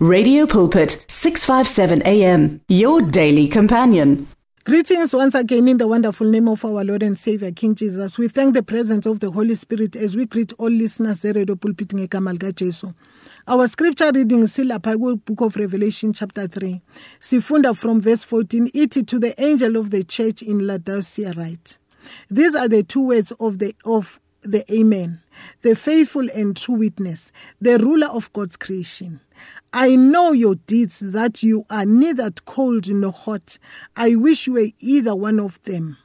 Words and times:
Radio 0.00 0.46
Pulpit 0.46 1.04
657 1.08 2.02
AM 2.06 2.60
your 2.68 3.02
daily 3.02 3.48
companion. 3.48 4.28
Greetings 4.64 5.12
once 5.12 5.34
again 5.34 5.66
in 5.66 5.78
the 5.78 5.88
wonderful 5.88 6.30
name 6.30 6.46
of 6.46 6.64
our 6.64 6.84
Lord 6.84 7.02
and 7.02 7.18
Savior 7.18 7.50
King 7.50 7.74
Jesus. 7.74 8.16
We 8.16 8.28
thank 8.28 8.54
the 8.54 8.62
presence 8.62 9.06
of 9.06 9.18
the 9.18 9.32
Holy 9.32 9.56
Spirit 9.56 9.96
as 9.96 10.14
we 10.14 10.26
greet 10.26 10.52
all 10.52 10.70
listeners 10.70 11.24
at 11.24 11.34
Radio 11.34 11.56
Pulpit 11.56 11.88
ngegama 11.88 12.30
lika 12.32 12.52
Jesu. 12.52 12.92
Our 13.48 13.66
scripture 13.66 14.12
reading 14.14 14.44
silapha 14.44 14.96
book 15.24 15.40
of 15.40 15.56
Revelation 15.56 16.12
chapter 16.12 16.46
3. 16.46 16.80
Sifunda 17.18 17.76
from 17.76 18.00
verse 18.00 18.22
14 18.22 18.68
ithi 18.68 19.04
to 19.04 19.18
the 19.18 19.34
angel 19.42 19.76
of 19.76 19.90
the 19.90 20.04
church 20.04 20.42
in 20.42 20.64
Laodicea 20.64 21.32
write. 21.32 21.78
These 22.30 22.54
are 22.54 22.68
the 22.68 22.84
two 22.84 23.04
words 23.04 23.32
of 23.40 23.58
the 23.58 23.74
of 23.84 24.20
the 24.42 24.64
Amen, 24.72 25.20
the 25.62 25.74
faithful 25.74 26.28
and 26.32 26.56
true 26.56 26.76
witness, 26.76 27.32
the 27.60 27.78
ruler 27.78 28.06
of 28.06 28.32
God's 28.32 28.56
creation. 28.56 29.20
I 29.72 29.96
know 29.96 30.32
your 30.32 30.54
deeds, 30.54 31.00
that 31.00 31.42
you 31.42 31.64
are 31.68 31.84
neither 31.84 32.30
cold 32.46 32.88
nor 32.88 33.12
hot. 33.12 33.58
I 33.96 34.14
wish 34.14 34.46
you 34.46 34.54
were 34.54 34.68
either 34.80 35.14
one 35.14 35.38
of 35.38 35.62
them. 35.62 35.98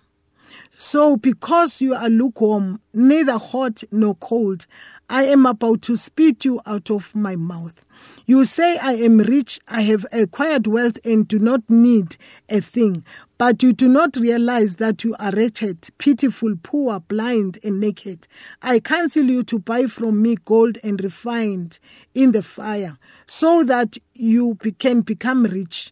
So, 0.78 1.16
because 1.16 1.82
you 1.82 1.94
are 1.94 2.10
lukewarm, 2.10 2.82
neither 2.94 3.38
hot 3.38 3.84
nor 3.92 4.16
cold, 4.16 4.68
I 5.10 5.26
am 5.26 5.46
about 5.46 5.82
to 5.84 5.96
spit 5.96 6.44
you 6.44 6.60
out 6.66 6.92
of 6.92 7.16
my 7.16 7.38
mouth. 7.38 7.83
You 8.26 8.46
say, 8.46 8.78
I 8.78 8.94
am 8.94 9.18
rich, 9.18 9.60
I 9.68 9.82
have 9.82 10.06
acquired 10.14 10.66
wealth, 10.66 10.98
and 11.04 11.28
do 11.28 11.40
not 11.40 11.70
need 11.70 12.16
a 12.48 12.62
thing. 12.62 13.04
But 13.38 13.62
you 13.62 13.74
do 13.74 13.90
not 13.90 14.16
realize 14.16 14.78
that 14.78 15.04
you 15.04 15.14
are 15.20 15.32
wretched, 15.32 15.90
pitiful, 15.98 16.56
poor, 16.64 17.02
blind, 17.02 17.60
and 17.66 17.82
naked. 17.82 18.28
I 18.62 18.80
counsel 18.80 19.26
you 19.26 19.44
to 19.44 19.60
buy 19.60 19.88
from 19.88 20.22
me 20.22 20.38
gold 20.46 20.78
and 20.86 21.04
refined 21.04 21.80
in 22.16 22.32
the 22.32 22.44
fire, 22.44 22.98
so 23.28 23.62
that 23.66 23.98
you 24.14 24.56
can 24.80 25.02
become 25.02 25.44
rich 25.44 25.92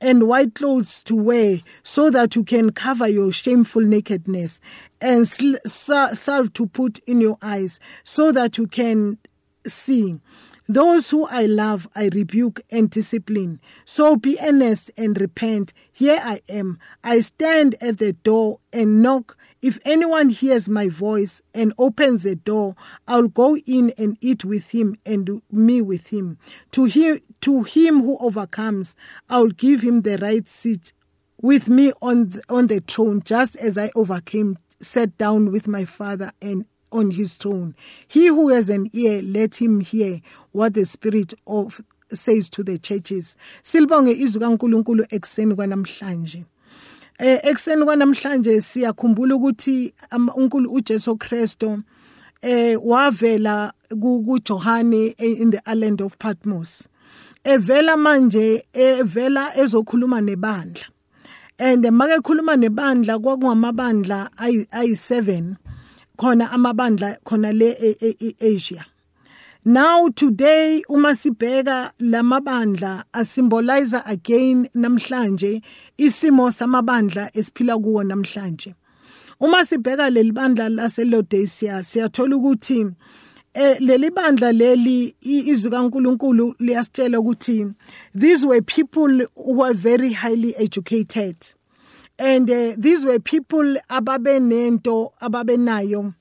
and 0.00 0.28
white 0.28 0.54
clothes 0.54 1.02
to 1.04 1.16
wear 1.16 1.58
so 1.82 2.10
that 2.10 2.36
you 2.36 2.44
can 2.44 2.70
cover 2.70 3.08
your 3.08 3.30
shameful 3.32 3.82
nakedness 3.82 4.60
and 5.00 5.28
salve 5.28 6.52
to 6.52 6.66
put 6.66 6.98
in 7.06 7.20
your 7.20 7.38
eyes 7.40 7.78
so 8.02 8.32
that 8.32 8.58
you 8.58 8.66
can 8.66 9.16
see 9.64 10.20
those 10.72 11.10
who 11.10 11.26
I 11.26 11.46
love, 11.46 11.88
I 11.94 12.08
rebuke 12.12 12.60
and 12.70 12.90
discipline. 12.90 13.60
So 13.84 14.16
be 14.16 14.38
earnest 14.40 14.90
and 14.96 15.20
repent. 15.20 15.72
Here 15.92 16.20
I 16.22 16.40
am. 16.48 16.78
I 17.04 17.20
stand 17.20 17.76
at 17.80 17.98
the 17.98 18.12
door 18.12 18.60
and 18.72 19.02
knock. 19.02 19.36
If 19.60 19.78
anyone 19.84 20.30
hears 20.30 20.68
my 20.68 20.88
voice 20.88 21.42
and 21.54 21.72
opens 21.78 22.22
the 22.22 22.36
door, 22.36 22.74
I'll 23.06 23.28
go 23.28 23.56
in 23.58 23.92
and 23.98 24.16
eat 24.20 24.44
with 24.44 24.70
him 24.70 24.96
and 25.04 25.42
me 25.50 25.82
with 25.82 26.12
him. 26.12 26.38
To 26.72 26.84
him, 26.84 27.20
to 27.42 27.62
him 27.62 28.00
who 28.00 28.18
overcomes, 28.18 28.96
I'll 29.28 29.48
give 29.48 29.82
him 29.82 30.02
the 30.02 30.18
right 30.18 30.48
seat 30.48 30.92
with 31.40 31.68
me 31.68 31.92
on 32.00 32.28
the, 32.28 32.42
on 32.48 32.68
the 32.68 32.80
throne, 32.80 33.20
just 33.24 33.56
as 33.56 33.76
I 33.76 33.90
overcame, 33.94 34.56
sat 34.80 35.16
down 35.18 35.52
with 35.52 35.68
my 35.68 35.84
Father 35.84 36.30
and 36.40 36.64
on 36.92 37.10
his 37.10 37.36
throne. 37.36 37.74
He 38.06 38.28
who 38.28 38.48
has 38.50 38.68
an 38.68 38.88
ear, 38.92 39.22
let 39.22 39.56
him 39.60 39.80
hear 39.80 40.20
what 40.52 40.74
the 40.74 40.84
Spirit 40.84 41.34
of 41.46 41.80
says 42.08 42.48
to 42.50 42.62
the 42.62 42.78
churches. 42.78 43.36
Silibonge 43.62 44.12
izwi 44.12 44.40
kaNkuluNkulu 44.40 45.06
ekseni 45.10 45.54
kwanamhlanje. 45.54 46.44
Eh 47.18 47.40
ekseni 47.42 47.84
kwanamhlanje 47.84 48.60
siyakhumbula 48.60 49.34
ukuthi 49.36 49.94
uNkulunkulu 50.12 50.72
uJesu 50.72 51.16
Kristo 51.16 51.82
eh 52.42 52.76
wavela 52.84 53.72
kuJohane 53.90 55.14
in 55.18 55.50
the 55.50 55.60
island 55.66 56.02
of 56.02 56.18
Patmos. 56.18 56.88
Evela 57.44 57.96
manje 57.96 58.64
evela 58.72 59.56
ezokhuluma 59.56 60.20
nebandla. 60.20 60.84
And 61.58 61.82
make 61.92 62.22
khuluma 62.22 62.56
nebandla 62.56 63.18
kwakungamabandla 63.18 64.30
ayi7 64.36 65.56
khona 66.16 66.50
amabandla 66.50 67.16
khona 67.24 67.52
le 67.52 67.70
eAsia 68.30 68.84
now 69.64 70.08
today 70.08 70.82
uma 70.88 71.14
sibheka 71.14 71.92
lamabandla 72.00 73.04
asymbolize 73.12 74.02
again 74.06 74.68
namhlanje 74.74 75.62
isimo 75.98 76.50
samabandla 76.50 77.30
esiphila 77.36 77.78
kuwo 77.78 78.02
namhlanje. 78.04 78.74
Uma 79.40 79.64
sibheka 79.64 80.10
leli 80.10 80.32
bandla 80.32 80.68
laseLaodicea 80.68 81.84
siyathola 81.84 82.36
ukuthi 82.36 82.86
eh 83.54 83.76
leli 83.80 84.10
bandla 84.10 84.52
leli 84.52 85.14
izwi 85.20 85.70
kaNkuluNkulu 85.70 86.54
liyasitshela 86.58 87.20
ukuthi 87.20 87.74
these 88.14 88.44
were 88.46 88.62
people 88.62 89.26
who 89.36 89.52
were 89.52 89.74
very 89.74 90.12
highly 90.12 90.54
educated. 90.56 91.36
And 92.22 92.48
uh, 92.48 92.74
these 92.78 93.04
were 93.04 93.18
people 93.18 93.76
ababenento 93.90 95.12
ababenayo 95.20 96.14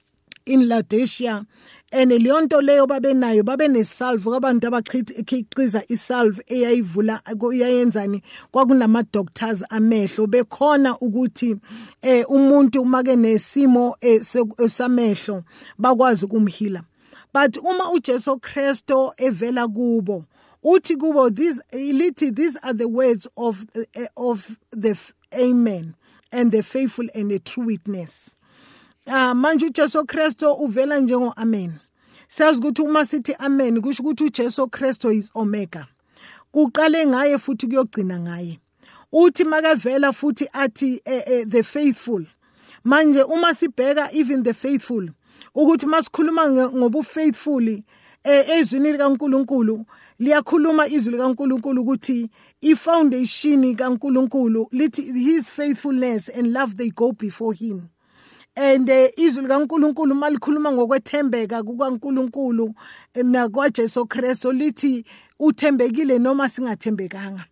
in 0.48 0.62
Laodicea. 0.62 1.46
And 1.94 2.12
leyo 2.12 2.42
nto 2.42 2.62
leyo 2.62 2.88
babenayo 2.88 3.44
babenesalve 3.44 4.24
kwabantu 4.24 4.68
abakhiqiza 4.68 5.84
isalve 5.88 6.44
eyayivula 6.48 7.22
iyayenzani 7.54 8.22
kwakunama 8.52 9.04
doctors 9.04 9.64
amehlo. 9.70 10.28
Bekhona 10.28 10.98
ukuthi 10.98 11.56
eh 12.02 12.26
umuntu 12.30 12.84
make 12.86 13.16
nesimo 13.16 13.96
esamehlo 14.02 15.44
bakwazi 15.78 16.26
ukumhila. 16.26 16.84
But 17.32 17.58
uma 17.58 17.92
uJesu 17.92 18.40
Kristo 18.40 19.14
evela 19.18 19.68
kubo 19.68 20.26
uthi 20.64 20.96
kubo 20.96 21.30
these 21.30 21.62
lithi 21.72 22.36
these 22.36 22.58
are 22.64 22.74
the 22.74 22.88
words 22.88 23.28
of 23.38 23.66
uh, 23.76 24.06
of 24.18 24.58
the 24.72 24.98
amen. 25.36 25.96
And 26.32 26.52
the 26.52 26.64
faithful 26.64 27.08
and 27.14 27.32
the 27.32 27.40
true 27.40 27.66
witness. 27.66 28.36
Ah 29.08 29.34
manje 29.34 29.66
uJesu 29.66 30.06
Kristo 30.06 30.54
uvela 30.54 31.00
njengo 31.00 31.34
amen. 31.38 31.74
Sazi 32.28 32.60
ukuthi 32.60 32.82
uma 32.82 33.06
sithi 33.06 33.36
amen 33.40 33.82
kusho 33.82 34.04
ukuthi 34.04 34.24
uJesu 34.24 34.68
Kristo 34.70 35.12
is 35.12 35.32
omega. 35.36 35.88
Kuqale 36.54 37.06
ngaye 37.06 37.38
futhi 37.38 37.68
kuyogcina 37.68 38.20
ngaye. 38.20 38.60
Uthi 39.14 39.44
makavela 39.44 40.14
futhi 40.14 40.48
athi 40.54 41.02
eh, 41.06 41.24
eh, 41.26 41.46
the 41.48 41.64
faithful. 41.64 42.26
Manje 42.86 43.24
uma 43.24 43.54
sibheka 43.54 44.14
even 44.14 44.44
the 44.44 44.54
faithful 44.54 45.10
ukuthi 45.56 45.86
masikhuluma 45.86 46.50
ngobufaithful 46.50 47.84
ezwini 48.24 48.92
likaNkuluNkulu 48.92 49.86
liyakhuluma 50.20 50.88
izwi 50.88 51.12
likaNkuluNkulu 51.12 51.82
ukuthi 51.82 52.30
ifoundation 52.62 53.76
kaNkuluNkulu 53.76 54.68
lithi 54.72 55.02
his 55.02 55.50
faithfulness 55.50 56.30
and 56.30 56.54
love 56.54 56.76
they 56.76 56.90
go 56.90 57.12
before 57.12 57.54
him. 57.54 57.90
And 58.56 58.88
izwi 59.18 59.42
likaNkuluNkulu 59.44 60.16
malikhuluma 60.16 60.72
ngokwethembeka 60.72 61.64
kukaNkuluNkulu 61.64 62.74
nakwaJesu 63.24 64.06
Kristu 64.06 64.52
lithi 64.52 65.06
uthembekile 65.40 66.20
noma 66.20 66.50
singathembekanga. 66.50 67.46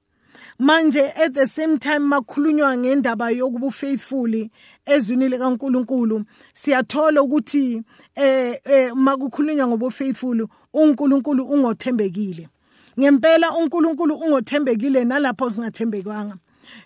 Manje 0.59 1.11
at 1.15 1.33
the 1.33 1.47
same 1.47 1.77
time 1.77 1.99
makhulunywa 1.99 2.77
ngendaba 2.77 3.29
yokuba 3.31 3.71
faithfully 3.71 4.49
ezwini 4.85 5.29
likaNkuluNkulu. 5.29 6.25
Siyathola 6.53 7.21
ukuthi 7.21 7.81
eh, 8.15 8.59
eh 8.63 8.91
makukhulunywa 8.95 9.67
ngobu 9.67 9.91
faithful 9.91 10.47
uNkulunkulu 10.73 11.43
ungothembekile. 11.43 12.49
Ngempela 12.99 13.51
uNkulunkulu 13.51 14.15
ungothembekile 14.15 15.05
nalapho 15.05 15.51
singathembekwanga. 15.51 16.37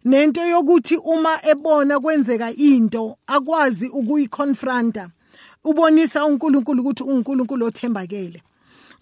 Nento 0.06 0.41
yokuthi 0.41 0.95
uma 0.97 1.40
ebona 1.45 2.00
kwenzeka 2.00 2.51
into 2.56 3.18
akwazi 3.28 3.88
ukuyiconfronta 3.90 5.09
ubonisa 5.63 6.25
uNkulunkulu 6.25 6.81
ukuthi 6.81 7.03
uNkulunkulu 7.03 7.66
othembakele. 7.66 8.41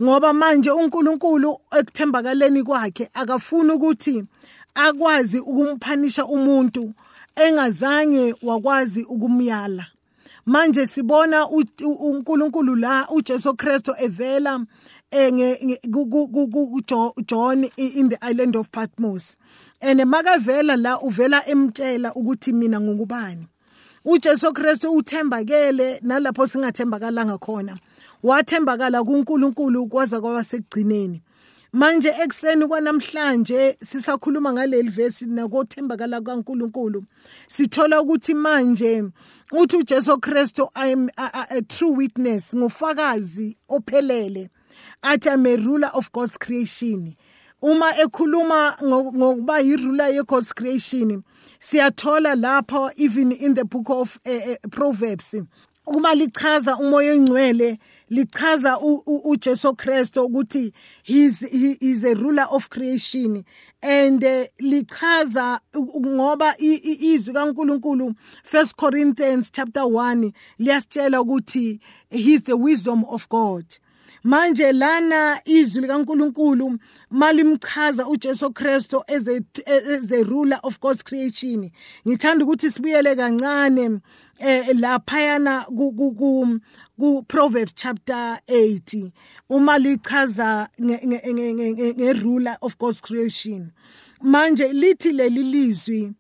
Ngoba 0.02 0.34
manje 0.34 0.72
uNkulunkulu 0.72 1.60
ekuthembakaleni 1.80 2.64
kwakhe 2.64 3.10
akafuni 3.14 3.72
ukuthi 3.72 4.26
akwazi 4.74 5.40
ukumphanisha 5.40 6.26
umuntu 6.26 6.94
engazange 7.36 8.36
wakwazi 8.44 9.04
ukumyala. 9.04 9.86
Manje 10.46 10.88
sibona 10.88 11.48
uNkulunkulu 12.08 12.76
la 12.76 13.10
uJesu 13.10 13.54
Kristo 13.54 13.96
evela 14.00 14.66
John 17.28 17.64
in 17.78 18.10
the 18.10 18.18
island 18.22 18.56
of 18.56 18.72
Patmos. 18.72 19.36
And 19.82 20.00
makavela 20.00 20.78
la 20.78 21.00
uvela 21.00 21.46
emtshela 21.46 22.14
ukuthi 22.14 22.54
mina 22.54 22.80
ngukubani 22.80 23.51
uJesu 24.06 24.54
Kristu 24.54 24.94
uthembakele 24.94 26.00
nalapho 26.04 26.48
singathembakalanga 26.48 27.38
khona. 27.38 27.78
Wathembakala 28.24 29.04
kuNkulunkulu 29.04 29.88
kwaza 29.88 30.22
kwaba 30.22 30.44
sekugcineni. 30.44 31.22
Manje 31.74 32.10
ekseni 32.24 32.68
kwanamhlanje 32.68 33.78
sisakhuluma 33.84 34.54
ngaleli 34.54 34.90
verse 34.90 35.26
nakothembakala 35.26 36.22
kaNkulunkulu 36.22 37.04
sithola 37.48 38.02
ukuthi 38.02 38.34
manje 38.34 39.04
uthi 39.52 39.78
uJesu 39.78 40.18
Kristu 40.20 40.70
I 40.76 40.92
am 40.94 41.10
a, 41.18 41.30
a, 41.34 41.48
a 41.58 41.62
true 41.62 41.92
witness 41.92 42.54
ngufakazi 42.56 43.58
ophelele. 43.70 44.50
Athi 45.04 45.30
I'm 45.30 45.46
a 45.46 45.56
ruler 45.58 45.92
of 45.94 46.12
God's 46.12 46.38
creation. 46.38 47.16
Uma 47.62 47.96
ekhuluma 47.98 48.78
ngokuba 48.84 49.60
yirula 49.60 50.08
ye-God's 50.10 50.54
creation 50.54 51.24
siyathola 51.60 52.36
lapho 52.36 52.92
even 52.98 53.32
in 53.32 53.54
the 53.54 53.66
book 53.66 53.90
of 53.90 54.20
uh, 54.26 54.56
Proverbs 54.72 55.36
uma 55.86 56.16
lichaza 56.16 56.78
umoya 56.78 57.14
engcwele 57.14 57.78
lichaza 58.10 58.80
uJesu 58.80 59.76
Kristo 59.76 60.26
ukuthi 60.26 60.74
he 61.04 61.26
is 61.82 62.04
a 62.04 62.14
ruler 62.16 62.48
of 62.50 62.70
creation 62.70 63.44
and 63.82 64.24
uh, 64.24 64.46
lichaza 64.60 65.60
ngoba 65.76 66.56
izwi 66.58 67.34
kaNkuluNkulu 67.34 68.14
1 68.52 68.76
Corinthians 68.76 69.52
chapter 69.52 69.84
1 69.84 70.32
liyasitshela 70.60 71.22
ukuthi 71.22 71.80
he 72.10 72.34
is 72.34 72.44
the 72.44 72.58
wisdom 72.58 73.04
of 73.04 73.30
God. 73.30 73.66
Manje 74.24 74.72
lana 74.72 75.42
izwi 75.46 75.82
likaNkuluNkulu 75.82 76.80
malimchaza 77.10 78.08
uJesu 78.08 78.54
Kristo 78.54 79.04
as 79.08 79.28
a 79.28 79.42
as 79.66 80.12
a 80.12 80.24
ruler 80.24 80.60
of 80.64 80.80
God's 80.80 81.04
creation. 81.04 81.70
Ngithanda 82.08 82.46
ukuthi 82.46 82.72
sibuyele 82.72 83.16
kancane 83.16 84.00
eh 84.40 84.68
laphayana 84.76 85.66
ku 85.66 85.92
ku 87.00 87.24
Proverbs 87.28 87.74
chapter 87.76 88.40
8 88.48 89.12
uma 89.50 89.78
lichaza 89.78 90.70
ngeruler 90.80 92.58
of 92.62 92.78
God's 92.78 93.02
creation. 93.02 93.72
Manje 94.24 94.74
lithi 94.74 95.12
leli 95.12 95.44
lizwi 95.44 96.14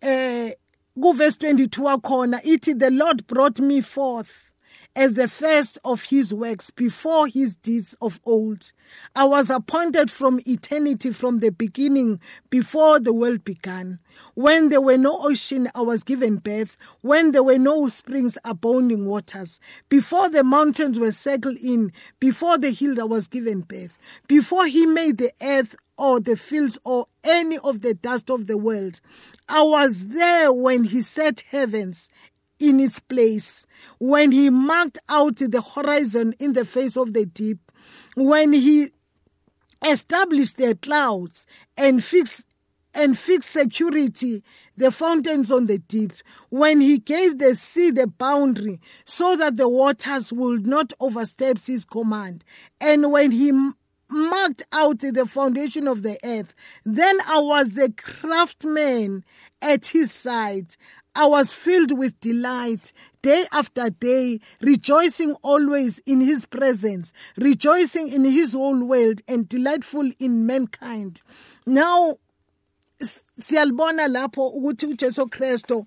eh 0.00 0.52
ku 0.94 1.12
verse 1.12 1.36
22 1.36 1.82
wakhona 1.82 2.42
ithi 2.42 2.78
the 2.78 2.90
Lord 2.90 3.26
brought 3.26 3.60
me 3.60 3.82
forth. 3.82 4.50
As 4.96 5.14
the 5.14 5.28
first 5.28 5.78
of 5.84 6.04
his 6.04 6.32
works 6.32 6.70
before 6.70 7.26
his 7.26 7.56
deeds 7.56 7.94
of 8.00 8.20
old. 8.24 8.72
I 9.16 9.24
was 9.24 9.50
appointed 9.50 10.10
from 10.10 10.40
eternity, 10.46 11.10
from 11.10 11.40
the 11.40 11.50
beginning, 11.50 12.20
before 12.50 13.00
the 13.00 13.12
world 13.12 13.44
began. 13.44 13.98
When 14.34 14.68
there 14.68 14.80
were 14.80 14.98
no 14.98 15.18
ocean, 15.20 15.68
I 15.74 15.82
was 15.82 16.04
given 16.04 16.36
birth. 16.36 16.76
When 17.00 17.32
there 17.32 17.42
were 17.42 17.58
no 17.58 17.88
springs 17.88 18.38
abounding 18.44 19.06
waters. 19.06 19.58
Before 19.88 20.28
the 20.28 20.44
mountains 20.44 20.98
were 20.98 21.12
settled 21.12 21.56
in, 21.56 21.92
before 22.20 22.58
the 22.58 22.70
hills, 22.70 22.98
I 22.98 23.04
was 23.04 23.26
given 23.26 23.62
birth. 23.62 23.98
Before 24.28 24.66
he 24.66 24.86
made 24.86 25.18
the 25.18 25.32
earth 25.42 25.74
or 25.96 26.20
the 26.20 26.36
fields 26.36 26.78
or 26.84 27.06
any 27.22 27.58
of 27.58 27.80
the 27.80 27.94
dust 27.94 28.30
of 28.30 28.46
the 28.46 28.58
world. 28.58 29.00
I 29.48 29.62
was 29.62 30.04
there 30.04 30.52
when 30.52 30.84
he 30.84 31.02
set 31.02 31.42
heavens 31.50 32.08
in 32.58 32.80
its 32.80 33.00
place, 33.00 33.66
when 33.98 34.32
he 34.32 34.50
marked 34.50 34.98
out 35.08 35.36
the 35.36 35.62
horizon 35.74 36.34
in 36.38 36.52
the 36.52 36.64
face 36.64 36.96
of 36.96 37.12
the 37.12 37.26
deep, 37.26 37.58
when 38.16 38.52
he 38.52 38.90
established 39.86 40.56
the 40.56 40.74
clouds 40.76 41.46
and 41.76 42.02
fixed 42.02 42.46
and 42.94 43.18
fixed 43.18 43.50
security 43.50 44.42
the 44.76 44.90
fountains 44.90 45.50
on 45.50 45.66
the 45.66 45.78
deep 45.78 46.12
when 46.48 46.80
he 46.80 46.98
gave 46.98 47.38
the 47.38 47.54
sea 47.56 47.90
the 47.90 48.06
boundary 48.06 48.80
so 49.04 49.36
that 49.36 49.56
the 49.56 49.68
waters 49.68 50.32
would 50.32 50.64
not 50.64 50.92
overstep 51.00 51.58
his 51.66 51.84
command 51.84 52.44
and 52.80 53.10
when 53.10 53.32
he 53.32 53.50
marked 54.10 54.62
out 54.72 54.98
the 54.98 55.26
foundation 55.26 55.88
of 55.88 56.02
the 56.02 56.18
earth 56.24 56.54
then 56.84 57.16
i 57.26 57.38
was 57.38 57.74
the 57.74 57.92
craftsman 57.96 59.24
at 59.62 59.86
his 59.86 60.12
side 60.12 60.76
I 61.16 61.26
was 61.28 61.54
filled 61.54 61.96
with 61.96 62.18
delight 62.18 62.92
day 63.22 63.44
after 63.52 63.88
day, 63.88 64.40
rejoicing 64.60 65.34
always 65.42 66.00
in 66.00 66.20
his 66.20 66.44
presence, 66.44 67.12
rejoicing 67.36 68.08
in 68.08 68.24
his 68.24 68.52
whole 68.52 68.84
world, 68.84 69.20
and 69.28 69.48
delightful 69.48 70.10
in 70.18 70.44
mankind. 70.44 71.22
Now, 71.66 72.16
siyalibona 73.00 74.08
lapho 74.08 74.52
ukuthi 74.56 74.86
uJesu 74.86 75.28
Kristo 75.28 75.86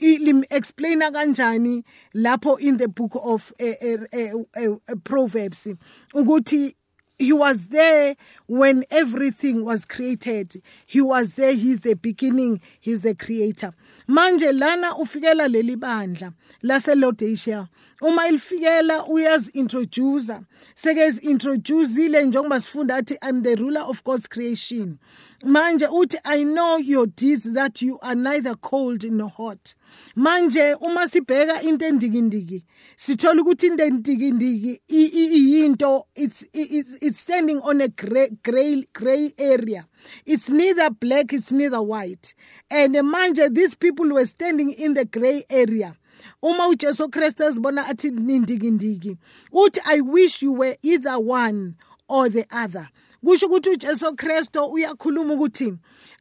lim 0.00 0.44
explaina 0.44 1.10
kanjani 1.10 1.82
lapho 2.14 2.60
in 2.60 2.76
the 2.76 2.88
book 2.88 3.12
of 3.22 3.52
uh, 3.60 3.66
uh, 3.82 4.38
uh, 4.56 4.94
Proverbs 5.02 5.66
ukuthi 6.14 6.74
he 7.18 7.32
was 7.32 7.68
there 7.68 8.14
when 8.46 8.84
everything 8.90 9.64
was 9.64 9.84
created. 9.84 10.62
He 10.86 11.00
was 11.00 11.34
there. 11.34 11.52
He's 11.52 11.80
the 11.80 11.94
beginning. 11.94 12.60
He's 12.80 13.02
the 13.02 13.14
creator. 13.14 13.72
Manje 14.08 14.52
lana 14.52 14.94
ufikela 14.94 15.48
leli 15.48 15.76
bandla 15.76 16.32
laseLaodicea 16.62 17.68
uma 18.00 18.28
ilifikela 18.28 19.06
uyazi-introducer. 19.08 20.40
Seke-introducile 20.76 22.24
njengoba 22.24 22.60
sifunda 22.60 22.96
athi 22.96 23.18
i'm 23.28 23.42
the 23.42 23.56
ruler 23.56 23.82
of 23.82 24.04
god's 24.04 24.28
creation 24.28 24.98
manje 25.44 25.86
uthi 25.86 26.18
i 26.24 26.42
know 26.42 26.78
your 26.78 27.06
deeds 27.06 27.52
that 27.52 27.80
you 27.80 27.98
are 28.02 28.16
neither 28.16 28.54
cold 28.56 29.04
nor 29.04 29.28
hot. 29.30 29.74
Manje 30.16 30.74
uma 30.80 31.08
sibheka 31.08 31.62
into 31.62 31.84
endikindiki 31.84 32.64
sithola 32.96 33.42
ukuthi 33.42 33.66
into 33.66 33.84
endikindiki 33.84 34.80
iyinto 34.88 36.06
it's 36.16 36.44
it's 36.52 37.20
standing 37.20 37.60
on 37.62 37.80
a 37.80 37.88
gray 37.88 38.30
gray 38.42 38.84
gray 38.92 39.32
area. 39.38 39.86
It's 40.26 40.50
neither 40.50 40.90
black 40.90 41.32
it's 41.32 41.52
neither 41.52 41.82
white. 41.82 42.34
And 42.68 42.96
manje 42.96 43.54
these 43.54 43.76
people 43.76 44.08
were 44.08 44.26
standing 44.26 44.70
in 44.70 44.94
the 44.94 45.04
gray 45.04 45.44
area. 45.48 45.94
Uma 46.42 46.66
uJesu 46.68 47.08
Kristu 47.08 47.44
ezibona 47.44 47.86
athi 47.86 48.10
nindikindiki 48.10 49.16
uthi 49.52 49.80
i 49.84 50.00
wish 50.00 50.42
you 50.42 50.52
were 50.52 50.76
either 50.82 51.16
one 51.16 51.76
or 52.08 52.28
the 52.28 52.44
other 52.50 52.88
kusho 53.24 53.46
ukuthi 53.46 53.70
uJesu 53.70 54.16
Kristu 54.16 54.64
uyakhuluma 54.64 55.34
ukuthi 55.34 55.74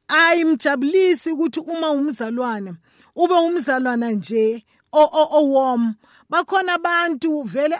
ayimjabulisi 0.08 1.32
ukuthi 1.32 1.60
uma 1.60 1.92
umzalwane 1.92 2.74
ube 3.16 3.34
umzalwana 3.34 4.12
nje 4.12 4.66
owom 4.92 5.94
bakhona 6.30 6.74
abantu 6.74 7.44
vele 7.44 7.76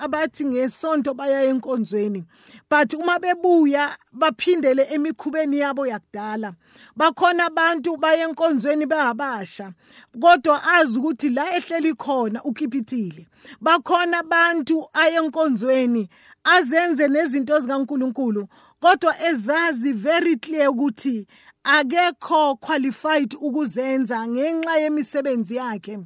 abathi 0.00 0.44
ngesonto 0.44 1.14
baya 1.14 1.44
enkonzweni 1.44 2.26
but 2.70 2.94
uma 2.94 3.18
bebuya 3.18 3.96
baphindele 4.12 4.86
emikhubeni 4.90 5.58
yabo 5.58 5.86
yakudala 5.86 6.54
bakhona 6.96 7.46
abantu 7.46 7.96
baya 7.96 8.28
enkonzweni 8.28 8.86
behabasha 8.86 9.72
kodwa 10.20 10.64
azi 10.64 10.98
ukuthi 10.98 11.28
la 11.28 11.56
ehleli 11.56 11.94
khona 11.94 12.42
ukhiphithile. 12.42 13.26
Bakhona 13.60 14.18
abantu 14.18 14.88
aya 14.92 15.20
enkonzweni 15.22 16.08
azenze 16.44 17.08
nezinto 17.08 17.60
zikaNkuluNkulu 17.60 18.48
kodwa 18.80 19.22
ezazi 19.28 19.92
very 19.92 20.36
clear 20.36 20.70
ukuthi 20.70 21.26
akekho 21.64 22.56
qualified 22.56 23.34
ukuzenza 23.40 24.28
ngenxa 24.28 24.76
yemisebenzi 24.76 25.56
yakhe. 25.56 25.98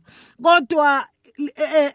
Kodwa 0.43 1.07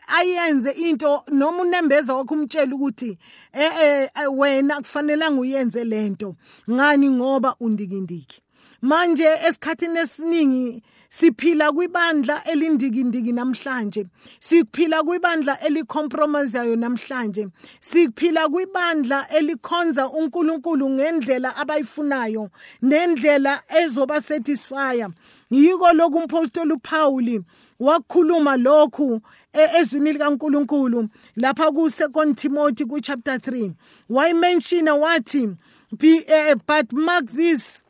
ayenze 0.07 0.71
into 0.71 1.23
noma 1.31 1.63
unembeza 1.63 2.13
wakho 2.13 2.33
umtshela 2.33 2.75
ukuthi 2.75 3.17
eh 3.53 4.09
wena 4.31 4.81
kufanelanga 4.81 5.41
uyenze 5.41 5.83
lento 5.83 6.35
ngani? 6.69 7.09
Ngoba 7.09 7.55
undikindiki. 7.59 8.41
Manje 8.81 9.27
esikhathini 9.47 9.99
esiningi 9.99 10.83
siphila 11.09 11.71
kwibandla 11.71 12.43
elindikindiki 12.43 13.31
namhlanje. 13.31 14.05
Siphila 14.39 15.03
kwibandla 15.03 15.59
elicompromiseayo 15.61 16.75
namhlanje. 16.75 17.47
Siphila 17.79 18.49
kwibandla 18.49 19.29
elikhonza 19.29 20.09
uNkulunkulu 20.09 20.89
ngendlela 20.89 21.55
abayifunayo 21.55 22.49
nendlela 22.81 23.61
ezoba 23.83 24.21
satisfya 24.21 25.09
yiko 25.51 25.93
lokhu 25.93 26.17
umpostoli 26.17 26.73
uPauli 26.73 27.41
wakhuluma 27.79 28.57
lokhu 28.57 29.21
ezwini 29.53 30.13
likaNkuluNkulu 30.13 31.09
lapha 31.35 31.71
ku 31.71 31.87
2 31.87 32.35
Timothy 32.35 32.85
ku 32.85 32.99
chapter 33.01 33.35
3 33.35 33.73
wayimenshina 34.09 34.95
wathi 34.95 35.55
eh, 36.01 36.55
but 36.67 36.91
mark 36.93 37.25
this 37.27 37.83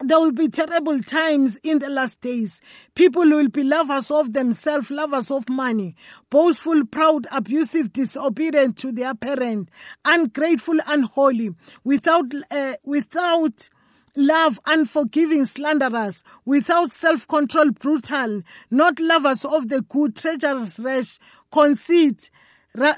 there 0.00 0.18
will 0.18 0.32
be 0.32 0.48
terrible 0.48 1.00
times 1.00 1.56
in 1.62 1.78
the 1.78 1.88
last 1.88 2.20
days. 2.20 2.60
People 2.94 3.24
will 3.24 3.48
be 3.48 3.62
lovers 3.64 4.10
of 4.10 4.32
themselves, 4.32 4.90
lovers 4.90 5.30
of 5.30 5.48
money, 5.48 5.94
boastful, 6.30 6.84
proud, 6.84 7.26
abusive, 7.32 7.92
disobedient 7.92 8.76
to 8.78 8.92
their 8.92 9.14
parent, 9.14 9.70
ungrateful, 10.04 10.78
unholy, 10.86 11.54
without 11.84 12.26
uh, 12.50 12.74
without 12.84 13.70
love, 14.16 14.58
unforgiving, 14.66 15.44
slanderers, 15.44 16.22
without 16.44 16.90
self-control, 16.90 17.70
brutal, 17.72 18.42
not 18.70 18.98
lovers 19.00 19.44
of 19.44 19.68
the 19.68 19.82
good, 19.82 20.16
treacherous, 20.16 20.78
rash, 20.78 21.18
conceit, 21.50 22.30
uh, 22.78 22.94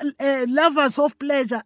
lovers 0.49 0.99
of 0.99 1.18
pleasure, 1.18 1.62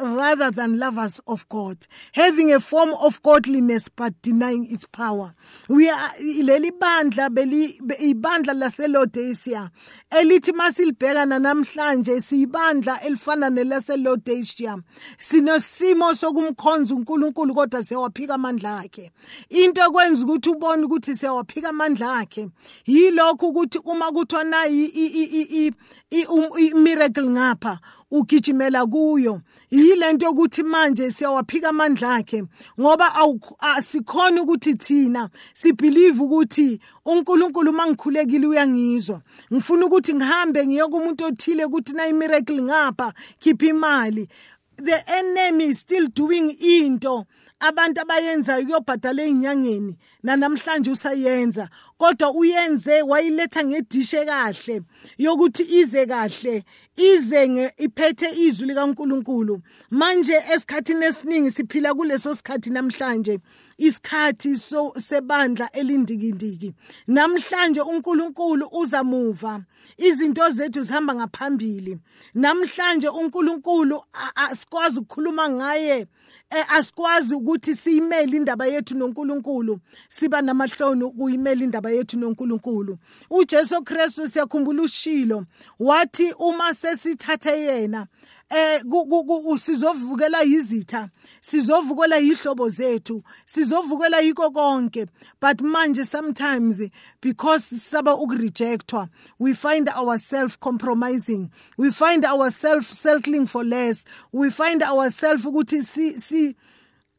rather 0.00 0.50
than 0.50 0.78
lovers 0.78 1.20
of 1.26 1.48
God, 1.48 1.86
having 2.12 2.52
a 2.52 2.60
form 2.60 2.90
of 3.00 3.22
godliness 3.22 3.88
but 3.88 4.20
denying 4.22 4.66
its 4.70 4.86
power. 4.86 5.34
We 5.68 5.88
are 5.90 6.10
leli 6.18 6.70
bandla 6.70 7.34
beli 7.34 7.78
ibandla 7.78 8.54
laseLaodicea 8.54 9.70
elithi 10.10 10.52
masilibhekana 10.52 11.38
namhlanje 11.38 12.20
siyibandla 12.20 13.00
elifana 13.02 13.50
nelaseLaodicea 13.50 14.78
sinosimo 15.18 16.14
sokumkhonza 16.14 16.94
uNkulunkulu 16.94 17.54
kodwa 17.54 17.84
siyawaphika 17.84 18.34
amandla 18.34 18.78
akhe 18.78 19.10
into 19.48 19.80
ekwenza 19.82 20.24
ukuthi 20.24 20.50
ubone 20.50 20.84
ukuthi 20.84 21.16
siyawaphika 21.16 21.68
amandla 21.68 22.16
akhe 22.18 22.48
yilokho 22.86 23.48
ukuthi 23.48 23.78
uma 23.84 24.12
kuthiwa 24.12 24.44
nayi 24.44 24.84
i-miracle 26.10 27.30
ngapha 27.30 27.78
ugijimela 28.10 28.86
kuyo 28.86 29.40
yilento 29.74 30.26
yokuthi 30.26 30.62
manje 30.62 31.12
siyawaphika 31.12 31.68
amandla 31.68 32.14
akhe 32.14 32.44
ngoba 32.80 33.06
asikhona 33.60 34.42
ukuthi 34.42 34.74
thina 34.74 35.28
sibelieve 35.54 36.22
ukuthi 36.22 36.80
uNkulunkulu 37.04 37.72
mangikhulekile 37.72 38.46
uyangizwa 38.46 39.20
ngifuna 39.52 39.86
ukuthi 39.86 40.14
ngihambe 40.14 40.66
ngiye 40.66 40.86
kumuntu 40.86 41.24
othile 41.24 41.64
ukuthi 41.64 41.92
na 41.92 42.06
imiracle 42.06 42.62
ngapha 42.62 43.12
khipha 43.40 43.66
imali. 43.66 44.28
The 44.76 45.02
enemy 45.06 45.64
is 45.64 45.78
still 45.78 46.08
doing 46.08 46.50
into 46.60 47.26
abantu 47.60 48.00
abayenzayo 48.00 48.64
kuyobhadala 48.64 49.22
ezinyangeni 49.22 49.96
nanamhlanje 50.24 50.90
usayenza 50.90 51.68
kodwa 51.96 52.32
uyenze 52.32 53.02
wayiletha 53.02 53.64
ngedishe 53.64 54.24
kahle 54.24 54.82
yokuthi 55.18 55.62
ize 55.80 56.06
kahle 56.06 56.64
ize 56.96 57.72
iphethe 57.76 58.28
izwi 58.36 58.66
likaNkuluNkulu. 58.66 59.60
Manje 59.90 60.42
esikhathini 60.52 61.04
esiningi 61.04 61.50
siphila 61.50 61.94
kuleso 61.94 62.34
sikhathi 62.34 62.70
namhlanje 62.70 63.38
isikhathi 63.78 64.56
so 64.58 64.92
sebandla 64.98 65.68
elindikindiki. 65.72 66.74
Namhlanje 67.06 67.80
uNkulunkulu 67.80 68.68
uzamuva 68.72 69.64
izinto 69.96 70.50
zethu 70.50 70.82
zihamba 70.82 71.14
ngaphambili. 71.14 71.98
Namhlanje 72.34 73.08
uNkulunkulu 73.08 74.02
asikwazi 74.34 74.98
ukukhuluma 74.98 75.48
ngaye 75.48 76.06
asikwazi 76.68 77.34
ukuthi 77.34 77.76
siyimele 77.76 78.36
indaba 78.36 78.66
yethu 78.66 78.94
noNkulunkulu. 78.94 79.80
Siba 80.14 80.42
namahloni 80.42 81.10
kuyimela 81.10 81.64
indaba 81.64 81.90
yethu 81.90 82.16
noNkulunkulu. 82.18 82.98
uJesu 83.30 83.82
Kristu 83.84 84.28
siyakhumbula 84.28 84.82
ushilo. 84.82 85.44
Wathi 85.78 86.32
uma 86.38 86.74
sesithathe 86.74 87.50
yena 87.50 88.06
eh 88.50 88.80
sizovukela 89.58 90.42
yizitha 90.42 91.10
sizovukela 91.40 92.16
yihlobo 92.16 92.68
zethu 92.68 93.22
sizovukela 93.44 94.20
yiko 94.20 94.50
konke. 94.52 95.08
But 95.40 95.58
manje 95.58 96.06
sometimes 96.06 96.80
because 97.20 97.64
saba 97.64 98.14
ukurejectwa 98.14 99.08
we 99.40 99.54
find 99.54 99.88
ourselves 99.88 100.56
compromising 100.56 101.50
we 101.76 101.90
find 101.90 102.24
ourselves 102.24 102.86
settling 102.86 103.46
for 103.46 103.64
less 103.64 104.04
we 104.32 104.50
find 104.50 104.82
ourselves 104.82 105.44
ukuthi 105.44 105.82
si, 105.82 106.12
si 106.20 106.54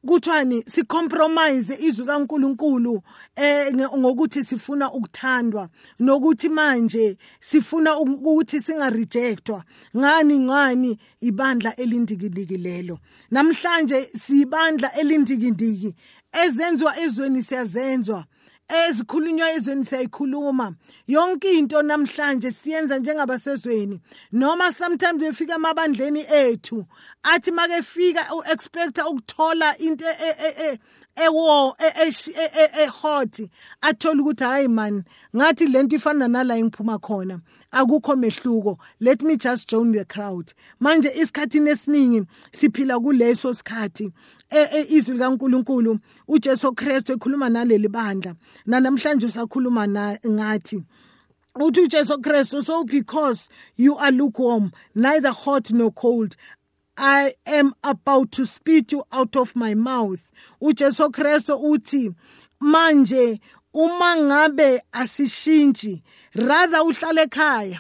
kuthwani 0.06 0.64
sicompromise 0.68 1.78
izwi 1.80 2.06
kaNkuluNkulu 2.06 3.02
eh 3.36 3.74
ngokuthi 3.74 4.44
sifuna 4.44 4.92
ukuthandwa 4.92 5.70
nokuthi 6.00 6.50
manje 6.50 7.18
sifuna 7.40 7.98
ukuthi 8.00 8.62
singarejectwa. 8.62 9.64
Ngani 9.98 10.40
ngani 10.40 10.98
ibandla 11.22 11.76
elindikilekilelo 11.76 13.00
namhlanje 13.32 14.10
sibandla 14.18 14.94
elindikindiki 14.94 15.96
ezenzwa 16.44 17.00
ezweni 17.00 17.44
siyazenzwa 17.44 18.26
ezikhulunywa 18.70 19.52
ezweni 19.52 19.86
siyayikhuluma. 19.86 20.76
Yonke 21.08 21.58
into 21.58 21.82
namhlanje 21.82 22.52
siyenza 22.52 23.00
njengabasezweni. 23.00 24.00
Noma 24.32 24.72
sometimes 24.72 25.20
befika 25.20 25.56
emabandleni 25.56 26.26
ethu 26.30 26.86
athi 27.24 27.52
make 27.52 27.82
fika 27.84 28.26
uexpecta 28.36 29.08
ukuthola 29.08 29.78
into 29.78 30.06
ewo 31.16 31.76
ehot 32.84 33.50
athola 33.82 34.22
ukuthi 34.22 34.44
hayi 34.44 34.68
man 34.68 35.04
ngathi 35.36 35.68
lento 35.68 35.96
ifana 35.96 36.28
nala 36.28 36.58
engiphuma 36.58 37.00
khona 37.00 37.42
akukho 37.72 38.16
mehluko. 38.16 38.80
Let 39.00 39.22
me 39.22 39.38
just 39.38 39.70
join 39.70 39.92
the 39.92 40.06
crowd. 40.06 40.54
Manje 40.80 41.10
isikhathini 41.10 41.70
esiningi 41.70 42.26
siphila 42.52 43.00
kuleso 43.00 43.54
sikhathi. 43.54 44.12
Izwi 44.90 45.14
likaNkuluNkulu 45.14 46.00
uJesu 46.28 46.74
Kristu 46.74 47.14
ekhuluma 47.14 47.50
naleli 47.50 47.88
bandla 47.88 48.36
namhlanje 48.66 49.26
usakhuluma 49.26 49.88
ngathi 49.88 50.84
uthi 51.56 51.82
uJesu 51.82 52.22
Kristu 52.22 52.64
so 52.64 52.84
because 52.84 53.50
you 53.76 53.98
are 53.98 54.12
lukewarm 54.12 54.72
neither 54.94 55.32
hot 55.32 55.72
nor 55.72 55.92
cold 55.92 56.36
I 56.98 57.34
am 57.46 57.74
about 57.84 58.32
to 58.34 58.46
spit 58.46 58.94
you 58.94 59.04
out 59.12 59.36
of 59.36 59.54
my 59.56 59.74
mouth. 59.74 60.32
uJesu 60.62 61.12
Kristu 61.12 61.58
uthi 61.58 62.14
manje 62.62 63.40
uma 63.74 64.16
ngabe 64.16 64.82
asishintshi 64.92 66.02
rather 66.36 66.80
uhlale 66.80 67.26
ekhaya 67.26 67.80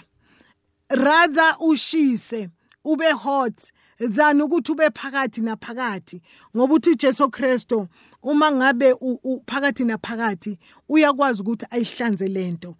rather 0.89 1.55
ushise 1.60 2.50
ube 2.84 3.12
hot 3.12 3.72
than 3.97 4.41
ukuthi 4.41 4.71
ube 4.71 4.89
phakathi 4.89 5.41
naphakathi 5.41 6.21
ngoba 6.55 6.73
uthi 6.73 6.89
uJesu 6.89 7.29
Kristo 7.29 7.87
uma 8.23 8.51
ngabe 8.51 8.93
uphakathi 9.23 9.83
naphakathi 9.83 10.59
uyakwazi 10.89 11.41
ukuthi 11.41 11.65
ayihlanze 11.69 12.27
lento 12.27 12.75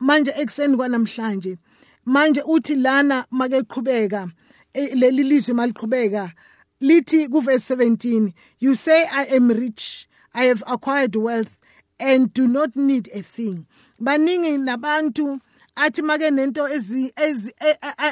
manje 0.00 0.32
ekseni 0.36 0.76
kwanamhlanje 0.76 1.58
manje 2.04 2.42
uthi 2.42 2.74
lana 2.76 3.26
make 3.30 3.62
qhubeka 3.62 4.28
leli 4.74 5.22
lizwi 5.22 5.54
maliqhubeka 5.54 6.32
lithi 6.80 7.28
kuverse 7.28 7.74
17 7.74 8.32
you 8.60 8.74
say 8.74 9.06
i 9.12 9.24
am 9.36 9.50
rich 9.50 10.08
i 10.34 10.46
have 10.46 10.62
acquired 10.66 11.16
wealth 11.16 11.58
and 12.02 12.34
do 12.34 12.48
not 12.48 12.74
need 12.76 13.08
a 13.14 13.22
thing. 13.22 13.66
Baningi 14.00 14.58
nabantu 14.58 15.40
athi 15.76 16.02
make 16.02 16.30
nento 16.30 16.68
ezi 16.68 17.14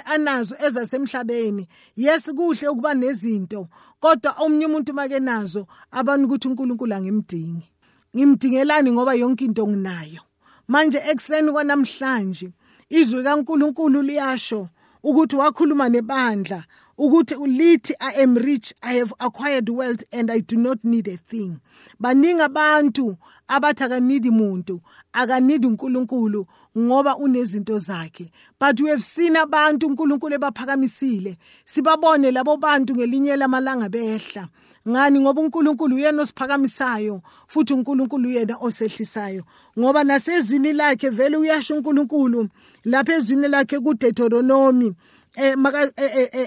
anazo 0.04 0.54
ezasemhlabeni 0.66 1.68
yes 1.96 2.30
kuhle 2.34 2.68
ukuba 2.68 2.94
nezinto 2.94 3.68
kodwa 4.00 4.34
omunye 4.38 4.66
umuntu 4.66 4.94
make 4.94 5.20
nazo 5.20 5.66
abantu 5.90 6.26
ukuthi 6.26 6.48
uNkulunkulu 6.48 6.94
angimdingi. 6.94 7.72
Ngimdingelani 8.16 8.92
ngoba 8.92 9.14
yonke 9.14 9.44
into 9.44 9.66
nginayo. 9.66 10.22
Manje 10.68 10.98
ekseni 10.98 11.52
kwanamhlanje 11.52 12.52
izwi 12.88 13.22
kaNkulunkulu 13.22 14.02
liyasho 14.02 14.68
ukuthi 15.02 15.36
wakhuluma 15.36 15.88
nebandla 15.88 16.64
ukuthi 17.00 17.34
ulithi 17.34 17.94
i 17.98 18.22
am 18.22 18.36
rich 18.36 18.74
i 18.82 18.98
have 18.98 19.14
acquired 19.18 19.70
wealth 19.70 20.04
and 20.12 20.30
i 20.30 20.40
do 20.40 20.56
not 20.56 20.78
need 20.84 21.08
a 21.08 21.16
thing. 21.16 21.58
Baningi 22.00 22.42
abantu 22.42 23.16
abathi 23.48 23.84
akanidi 23.84 24.30
muntu 24.30 24.80
akanidi 25.12 25.66
uNkulunkulu 25.66 26.46
ngoba 26.78 27.16
unezinto 27.16 27.78
zakhe. 27.78 28.30
But 28.58 28.80
we 28.80 28.90
have 28.90 29.02
seen 29.02 29.36
abantu 29.36 29.86
uNkulunkulu 29.86 30.34
ebaphakamisile. 30.34 31.36
Sibabone 31.64 32.30
labo 32.30 32.56
bantu 32.56 32.94
ngelinye 32.94 33.36
lamalanga 33.36 33.88
behla. 33.88 34.48
Ngani? 34.88 35.20
Ngoba 35.20 35.40
uNkulunkulu 35.40 35.96
uyena 35.96 36.22
osiphakamisayo 36.22 37.22
futhi 37.46 37.72
uNkulunkulu 37.72 38.28
uyena 38.28 38.56
osehlisayo 38.60 39.44
ngoba 39.78 40.04
nasezwini 40.04 40.72
lakhe 40.72 41.08
vele 41.08 41.36
uyasho 41.36 41.74
uNkulunkulu 41.74 42.48
lapha 42.84 43.14
ezwini 43.14 43.48
lakhe 43.48 43.80
kuDeuteronomy 43.80 44.94
eh 45.36 45.56
maka 45.56 45.92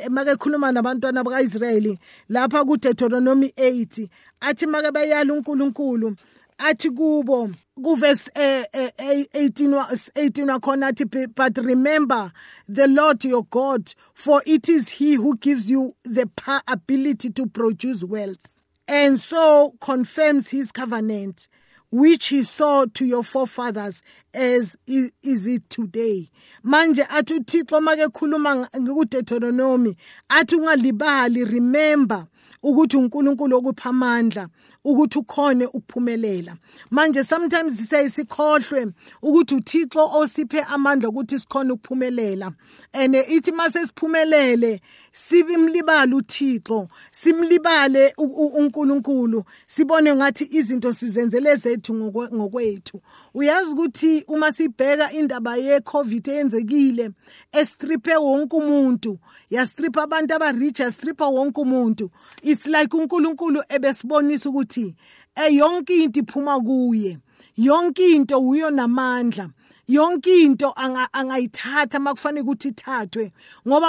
makekhuluma 0.09 0.71
nabantwana 0.71 1.23
bakaIsrayeli 1.23 1.99
lapha 2.29 2.65
kuDeuteronomy 2.65 3.47
8 3.47 4.07
athi 4.41 4.65
make 4.67 4.91
bayala 4.91 5.33
uNkulunkulu 5.33 6.15
athi 6.57 6.89
kubo 6.89 7.49
kuverse 7.83 8.31
18 8.35 9.85
18 10.15 10.49
wakhona 10.49 10.87
athi 10.87 11.05
but 11.05 11.57
remember 11.57 12.31
the 12.67 12.87
Lord 12.87 13.23
your 13.25 13.43
God 13.49 13.89
for 14.13 14.41
it 14.45 14.69
is 14.69 14.89
he 14.89 15.15
who 15.15 15.35
gives 15.37 15.69
you 15.69 15.95
the 16.03 16.27
ability 16.67 17.29
to 17.29 17.45
produce 17.47 18.03
wealth 18.03 18.55
and 18.87 19.17
so 19.17 19.73
confirms 19.79 20.49
his 20.49 20.71
covenant. 20.71 21.47
Which 21.93 22.29
he 22.29 22.41
saw 22.43 22.85
to 22.91 23.05
your 23.05 23.23
forefathers 23.23 24.01
as 24.33 24.75
is 24.87 25.11
it 25.21 25.69
today. 25.69 26.27
Manje 26.65 27.05
athi 27.07 27.37
uThixo 27.39 27.79
make 27.83 27.99
khuluma 28.11 28.67
ngikuDeuteronomy 28.75 29.95
athi 30.27 30.55
ungalibali 30.55 31.45
remember 31.45 32.25
ukuthi 32.63 32.97
uNkulunkulu 32.97 33.57
okupha 33.57 33.89
amandla 33.89 34.47
ukuthi 34.83 35.19
ukhone 35.19 35.65
ukuphumelela. 35.65 36.57
Manje 36.91 37.23
sometimes 37.23 37.89
siyayisikhohlwe 37.89 38.93
ukuthi 39.21 39.55
uThixo 39.55 40.09
osiphe 40.19 40.61
amandla 40.61 41.09
ukuthi 41.09 41.39
sikhone 41.39 41.71
ukuphumelela. 41.73 42.53
And 42.93 43.15
ithi 43.15 43.51
mase 43.51 43.85
siphumelele 43.87 44.81
sibimlibala 45.11 46.15
uThixo 46.15 46.87
simlibale 47.11 48.13
uNkulunkulu 48.17 49.43
sibone 49.67 50.15
ngathi 50.15 50.47
izinto 50.51 50.93
sizenzele 50.93 51.55
zethu 51.55 51.93
ngokwethu. 52.33 53.01
Uyazi 53.33 53.71
ukuthi 53.71 54.23
uma 54.27 54.51
sibheka 54.51 55.11
indaba 55.11 55.55
yeCovid 55.55 56.27
eyenzekile 56.27 57.11
estriphe 57.51 58.15
wonke 58.15 58.55
umuntu 58.55 59.19
yastripha 59.49 60.03
abantu 60.03 60.33
abarich 60.35 60.79
yastripha 60.79 61.27
wonke 61.27 61.61
umuntu 61.61 62.09
it's 62.53 62.67
like 62.67 62.93
uNkulunkulu 62.93 63.63
ebesibonisa 63.69 64.49
ukuthi 64.49 64.95
eyonke 65.35 66.03
into 66.03 66.19
iphuma 66.19 66.59
kuye. 66.59 67.17
Yonke 67.57 68.15
into 68.15 68.39
uyo 68.39 68.69
namandla. 68.69 69.49
Yonke 69.87 70.43
into 70.43 70.71
angayithatha 70.75 71.99
makufanele 71.99 72.41
ukuthi 72.41 72.67
ithathwe. 72.69 73.31
Ngoba 73.67 73.87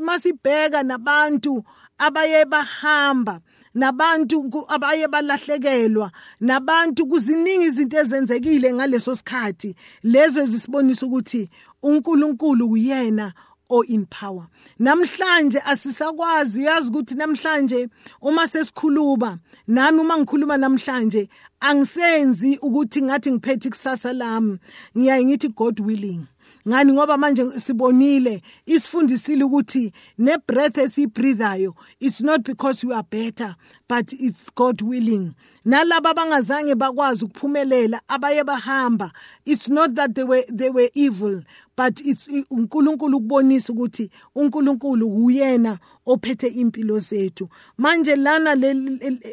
masibheka 0.00 0.82
nabantu 0.82 1.64
abaye 1.98 2.44
bahamba 2.44 3.40
nabantu 3.74 4.66
abaye 4.68 5.08
balahlekelwa 5.08 6.10
nabantu 6.40 7.06
kuziningi 7.06 7.66
izinto 7.66 7.98
ezenzekile 7.98 8.74
ngaleso 8.74 9.16
sikhathi 9.16 9.74
lezo 10.02 10.42
ezisibonisa 10.42 11.06
ukuthi 11.06 11.50
uNkulunkulu 11.82 12.70
uyena 12.70 13.32
o 13.70 13.82
in 13.82 14.06
power. 14.06 14.46
Namhlanje 14.78 15.60
asisakwazi 15.64 16.60
uyazi 16.60 16.90
ukuthi 16.90 17.14
namhlanje 17.14 17.88
uma 18.20 18.48
sesikhuluma 18.48 19.38
nami 19.66 20.00
uma 20.00 20.18
ngikhuluma 20.18 20.56
namhlanje 20.56 21.28
angisenzi 21.60 22.58
ukuthi 22.62 23.02
ngathi 23.02 23.32
ngiphethe 23.32 23.68
ikusasa 23.68 24.12
lami. 24.12 24.58
Ngiyaye 24.96 25.24
ngithi 25.24 25.48
god 25.48 25.80
willing. 25.80 26.26
Ngani 26.68 26.92
ngoba 26.92 27.16
manje 27.16 27.60
sibonile? 27.60 28.42
Isifundisile 28.66 29.44
ukuthi 29.44 29.92
ne 30.18 30.38
breath 30.46 30.78
esibreathayo 30.78 31.74
it's 32.00 32.20
not 32.20 32.42
because 32.42 32.84
we 32.86 32.94
are 32.94 33.06
better 33.10 33.56
but 33.88 34.12
it's 34.12 34.50
God 34.54 34.82
willing. 34.82 35.34
Nalabo 35.64 36.08
abangazange 36.08 36.74
bakwazi 36.74 37.24
ukuphumelela 37.24 38.00
abaye 38.08 38.44
bahamba 38.44 39.10
it's 39.44 39.68
not 39.68 39.94
that 39.94 40.14
they 40.14 40.24
were 40.24 40.44
they 40.48 40.70
were 40.70 40.90
evil 40.94 41.42
but 41.76 42.00
it's 42.00 42.28
uNkulunkulu 42.50 43.16
ukubonisa 43.16 43.72
ukuthi 43.72 44.10
uNkulunkulu 44.34 45.24
uyena 45.24 45.78
ophethe 46.06 46.46
impilo 46.48 46.98
zethu. 46.98 47.48
Manje 47.78 48.16
lana 48.16 48.56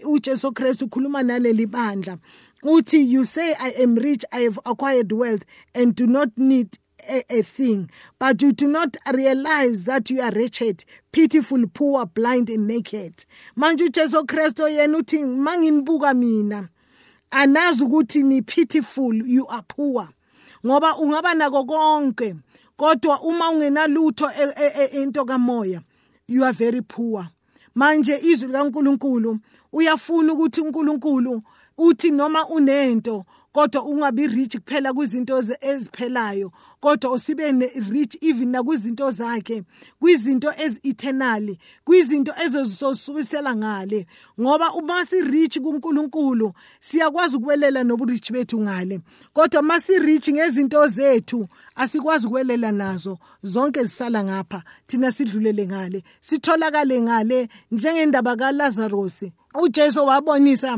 uJesu 0.06 0.52
Kristu 0.52 0.86
ukhuluma 0.86 1.24
naleli 1.24 1.66
bandla 1.68 2.18
uthi 2.64 3.12
you 3.12 3.26
say 3.26 3.56
i 3.60 3.70
am 3.82 3.96
rich 3.96 4.24
i 4.32 4.42
have 4.42 4.60
acquired 4.66 5.12
wealth 5.12 5.44
and 5.74 5.96
do 5.96 6.06
not 6.06 6.30
need 6.38 6.78
a, 7.10 7.24
a 7.30 7.42
thing, 7.44 7.90
but 8.20 8.42
you 8.42 8.52
do 8.52 8.68
not 8.68 8.98
realize 9.14 9.86
that 9.86 10.10
you 10.10 10.22
are 10.22 10.32
wretched, 10.32 10.86
pitiful, 11.12 11.66
poor, 11.74 12.06
blind 12.06 12.50
and 12.50 12.68
naked. 12.68 13.26
Manje 13.56 13.84
uJesu 13.84 14.26
Kristo 14.26 14.70
yena 14.70 14.98
uthi 14.98 15.26
manginibuka 15.26 16.14
mina. 16.14 16.70
Anazi 17.32 17.84
ukuthi 17.84 18.24
ni 18.24 18.42
pitiful 18.42 19.16
you 19.26 19.48
are 19.48 19.64
poor. 19.68 20.10
Ngoba 20.66 20.98
ungaba 20.98 21.34
nako 21.34 21.66
konke 21.66 22.36
kodwa 22.78 23.22
uma 23.22 23.50
ungenalutho 23.50 24.30
into 24.94 25.26
kamoya 25.26 25.82
you 26.28 26.44
are 26.44 26.54
very 26.54 26.82
poor. 26.82 27.28
Manje 27.76 28.20
izwi 28.24 28.48
likaNkuluNkulu 28.48 29.40
uyafuna 29.74 30.34
ukuthi 30.34 30.62
uNkulunkulu 30.62 31.42
uthi 31.78 32.12
noma 32.12 32.48
unento 32.48 33.26
kodwa 33.52 33.84
ungabi 33.84 34.28
rich 34.28 34.58
kuphela 34.58 34.94
kwizinto 34.94 35.44
eziphelayo 35.62 36.52
kodwa 36.80 37.12
usibe 37.12 37.52
rich 37.92 38.18
even 38.22 38.50
nakwizinto 38.50 39.12
zakhe 39.12 39.64
kwizinto 40.00 40.54
ezi-eternal 40.58 41.58
kwizinto 41.86 42.34
ezozosubisela 42.46 43.56
ngale. 43.56 44.06
Ngoba 44.40 44.74
uma 44.74 45.06
si-rich 45.06 45.60
kuNkulunkulu 45.60 46.54
siyakwazi 46.80 47.36
ukuwelela 47.36 47.84
noburich 47.84 48.32
bethu 48.32 48.62
ngale. 48.62 49.02
Kodwa 49.34 49.62
uma 49.62 49.80
si-rich 49.80 50.30
ngezinto 50.30 50.88
zethu 50.88 51.48
asikwazi 51.76 52.28
ukuwelela 52.28 52.72
nazo. 52.72 53.18
Zonke 53.44 53.84
zisala 53.84 54.24
ngapha 54.24 54.64
thina 54.88 55.12
sidlulele 55.12 55.68
ngale. 55.68 56.04
Sitholakale 56.22 57.02
ngale 57.02 57.50
njengendaba 57.72 58.36
kaLazarus 58.36 59.26
uJesu 59.54 60.06
wabonisa 60.06 60.78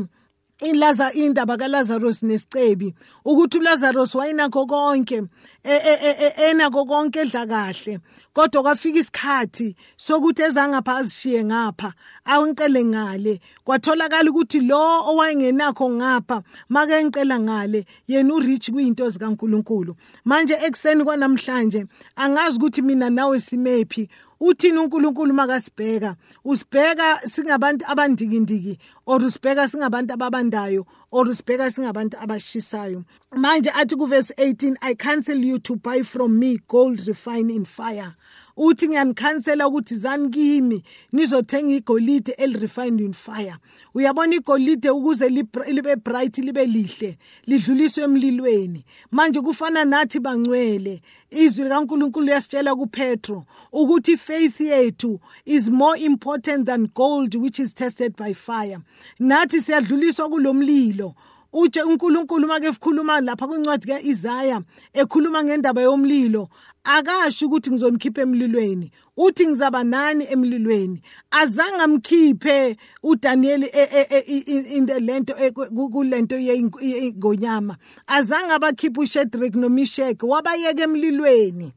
ilaza 0.62 1.12
indaba 1.12 1.56
kaLazarus 1.56 2.22
nesicebi 2.22 2.94
ukuthi 3.24 3.58
uLazarus 3.58 4.14
wayinakho 4.14 4.66
konke 4.66 5.22
e, 5.64 5.74
e, 5.74 6.16
e, 6.20 6.50
enakho 6.50 6.84
konke 6.84 7.20
edla 7.20 7.46
kahle 7.46 7.98
kodwa 8.32 8.62
kwafika 8.62 8.98
isikhathi 8.98 9.74
sokuthi 9.96 10.42
ezangapha 10.42 10.96
azishiye 10.96 11.44
ngapha 11.44 11.92
awuncele 12.24 12.84
ngale. 12.84 13.40
Kwatholakala 13.64 14.30
ukuthi 14.30 14.60
lo 14.60 14.78
owayengenakho 15.10 15.90
ngapha 15.90 16.42
make 16.68 17.04
ngicela 17.04 17.40
ngale 17.40 17.84
yena 18.06 18.34
urich 18.34 18.70
kuyinto 18.70 19.10
zikaNkuluNkulu. 19.10 19.96
Manje 20.24 20.54
ekseni 20.54 21.04
kwanamhlanje 21.04 21.86
angazi 22.16 22.58
ukuthi 22.58 22.82
mina 22.82 23.10
nawe 23.10 23.40
simephi 23.40 24.08
uthini 24.40 24.78
uNkulunkulu 24.78 25.34
makasibheka. 25.34 26.16
Usibheka 26.44 27.20
singabantu 27.28 27.84
abandikindiki 27.88 28.78
or 29.06 29.20
usibheka 29.24 29.68
singabantu 29.68 30.14
ababandayo 30.14 30.86
or 31.10 31.26
usibheka 31.28 31.70
singabantu 31.70 32.16
abashisayo. 32.18 33.04
Manje 33.36 33.70
athi 33.70 33.96
kuverse 33.96 34.34
18 34.38 34.76
i 34.82 34.94
cancel 34.94 35.44
you 35.44 35.58
to 35.58 35.76
buy 35.76 36.02
from 36.02 36.38
me 36.38 36.58
gold 36.68 37.06
refined 37.06 37.50
in 37.50 37.64
fire. 37.64 38.14
Uthi 38.56 38.88
ngiyanikhansela 38.88 39.68
ukuthi 39.68 39.96
zani 39.96 40.28
kimi 40.28 40.82
nizothenga 41.12 41.74
igolide 41.74 42.32
elirefined 42.32 43.00
in 43.00 43.12
fire. 43.12 43.56
Uyabona 43.94 44.34
igolide 44.36 44.90
ukuze 44.90 45.28
libe 45.28 45.96
bright 45.96 46.38
libe 46.38 46.66
lihle 46.66 47.18
lidluliswe 47.46 48.04
emlilweni. 48.04 48.84
Manje 49.10 49.40
kufana 49.40 49.84
nathi 49.84 50.20
bangcwele 50.20 51.02
izwi 51.30 51.64
likaNkuluNkulu 51.64 52.28
yasitshela 52.28 52.74
kuPetro 52.74 53.44
ukuthi 53.72 54.16
faith 54.16 54.60
yethu 54.60 55.20
is 55.44 55.68
more 55.68 56.00
important 56.00 56.66
than 56.66 56.88
gold 56.94 57.34
which 57.34 57.58
is 57.58 57.74
tested 57.74 58.16
by 58.16 58.34
fire. 58.34 58.78
Nathi 59.18 59.60
siyadluliswa 59.60 60.28
kulomlilo 60.28 61.14
uje 61.54 61.82
uNkulunkulu 61.82 62.46
make 62.48 62.66
ekhuluma 62.66 63.20
lapha 63.20 63.46
kwincwadi 63.46 63.86
kaIsaya 63.86 64.60
ekhuluma 64.92 65.44
ngendaba 65.44 65.82
yomlilo 65.82 66.48
akasho 66.84 67.46
ukuthi 67.46 67.70
ngizonikhipha 67.70 68.22
emlilweni. 68.22 68.90
Uthi 69.16 69.46
ngizaba 69.46 69.84
nani 69.84 70.26
emlilweni? 70.30 71.00
Azange 71.30 71.82
amkhiphe 71.82 72.76
uDaniel 73.02 73.64
e, 73.64 73.70
e, 73.72 74.24
e, 74.26 74.76
in 74.76 74.86
the 74.86 75.00
lento 75.00 75.34
kulento 75.92 76.36
yengonyama 76.36 77.76
azange 78.06 78.52
abakhiphe 78.52 79.00
uShadrach 79.00 79.54
noMeshach 79.54 80.22
wabayeka 80.22 80.82
emlilweni. 80.82 81.72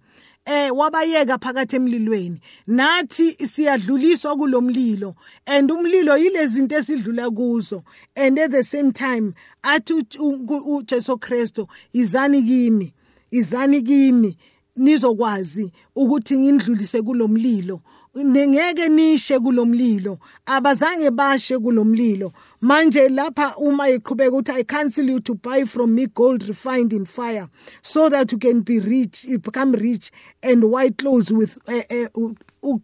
Eh 0.47 0.71
wabayeka 0.71 1.37
phakathi 1.37 1.75
emlilweni. 1.75 2.39
Nathi 2.67 3.35
siyadluliswa 3.47 4.35
kulomlilo 4.35 5.15
and 5.45 5.71
umlilo 5.71 6.17
yilezi 6.17 6.55
zinto 6.55 6.75
esidlula 6.75 7.29
kuzo. 7.29 7.83
And 8.15 8.39
at 8.39 8.51
the 8.51 8.63
same 8.63 8.91
time 8.91 9.33
athi 9.63 9.93
uJesu 9.93 11.17
Kristo 11.17 11.67
izani 11.93 12.43
kimi 12.43 12.93
izani 13.31 13.81
kimi 13.81 14.37
nizokwazi 14.75 15.71
ukuthi 15.95 16.37
ngindlulise 16.37 17.01
kulomlilo. 17.01 17.81
Ngeke 18.25 18.89
nishe 18.89 19.39
kulomlilo. 19.39 20.19
Abazange 20.45 21.11
bashe 21.11 21.57
kulomlilo. 21.57 22.33
Manje 22.61 23.09
lapha 23.09 23.55
uma 23.57 23.89
iqhubeka 23.89 24.31
ukuthi 24.31 24.51
i 24.59 24.63
cancel 24.63 25.09
you 25.09 25.19
to 25.19 25.35
buy 25.35 25.63
from 25.65 25.95
me 25.95 26.07
gold 26.07 26.47
refined 26.47 26.93
in 26.93 27.05
fire 27.05 27.47
so 27.81 28.09
that 28.09 28.31
you 28.31 28.37
can 28.37 28.61
be 28.61 28.79
rich 28.79 29.25
become 29.41 29.71
rich 29.73 30.11
and 30.43 30.63
white 30.63 30.97
clothes 30.97 31.31
with 31.31 31.57
uh, 31.67 31.81
uh, 31.89 32.29